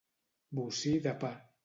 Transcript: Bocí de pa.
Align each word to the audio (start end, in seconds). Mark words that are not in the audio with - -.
Bocí 0.59 0.95
de 1.05 1.15
pa. 1.25 1.33